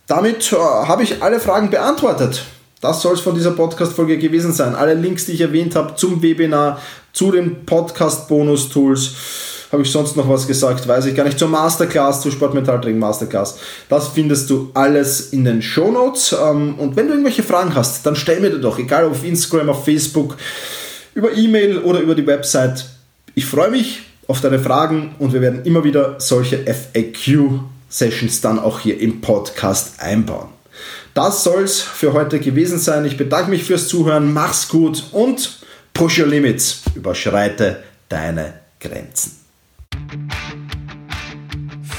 damit 0.08 0.52
äh, 0.52 0.56
habe 0.56 1.04
ich 1.04 1.24
alle 1.24 1.40
Fragen 1.40 1.70
beantwortet. 1.70 2.44
Das 2.82 3.02
soll 3.02 3.14
es 3.14 3.22
von 3.22 3.34
dieser 3.34 3.52
Podcast-Folge 3.52 4.18
gewesen 4.18 4.52
sein. 4.52 4.76
Alle 4.76 4.94
Links, 4.94 5.26
die 5.26 5.32
ich 5.32 5.42
erwähnt 5.42 5.76
habe 5.76 5.96
zum 5.96 6.22
Webinar, 6.22 6.82
zu 7.14 7.32
den 7.32 7.66
Podcast-Bonus-Tools, 7.66 9.14
habe 9.72 9.82
ich 9.84 9.92
sonst 9.92 10.16
noch 10.18 10.30
was 10.30 10.46
gesagt? 10.46 10.88
Weiß 10.88 11.06
ich 11.06 11.16
gar 11.16 11.24
nicht. 11.24 11.40
Zur 11.40 11.48
Masterclass, 11.48 12.22
zur 12.22 12.32
Sportmentaltraining 12.32 13.00
Masterclass. 13.00 13.58
Das 13.90 14.10
findest 14.10 14.50
du 14.50 14.70
alles 14.74 15.32
in 15.32 15.46
den 15.46 15.62
Show 15.62 15.92
Notes. 15.92 16.36
Ähm, 16.40 16.76
und 16.78 16.96
wenn 16.96 17.08
du 17.08 17.14
irgendwelche 17.14 17.42
Fragen 17.42 17.74
hast, 17.74 18.06
dann 18.06 18.16
stell 18.16 18.40
mir 18.40 18.52
die 18.52 18.62
doch, 18.62 18.78
egal 18.78 19.06
auf 19.06 19.24
Instagram, 19.24 19.70
auf 19.70 19.86
Facebook, 19.86 20.38
über 21.16 21.36
E-Mail 21.36 21.80
oder 21.80 22.02
über 22.02 22.14
die 22.14 22.28
Website. 22.28 22.86
Ich 23.34 23.46
freue 23.46 23.72
mich 23.72 24.03
auf 24.28 24.42
deine 24.42 24.60
Fragen 24.60 25.16
und 25.20 25.34
wir 25.34 25.42
werden 25.42 25.64
immer 25.66 25.84
wieder 25.84 26.16
solche 26.20 26.66
FAQ-Sessions 26.66 28.42
dann 28.42 28.60
auch 28.60 28.80
hier 28.80 29.00
im 29.00 29.22
Podcast 29.22 30.02
einbauen. 30.02 30.50
Das 31.14 31.44
soll 31.44 31.64
es 31.64 31.82
für 31.82 32.14
heute 32.14 32.40
gewesen 32.40 32.80
sein. 32.80 33.06
Ich 33.06 33.18
bedanke 33.18 33.52
mich 33.52 33.64
fürs 33.64 33.88
Zuhören. 33.88 34.34
Mach's 34.34 34.68
gut 34.68 35.04
und 35.12 35.60
push 35.94 36.20
your 36.20 36.28
limits. 36.28 36.82
Überschreite 36.96 37.84
deine 38.10 38.54
Grenzen. 38.80 39.43